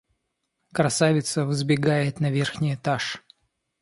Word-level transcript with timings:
Красавица 0.73 1.45
взбегает 1.45 2.19
на 2.19 2.31
верхний 2.31 2.73
этаж. 2.73 3.23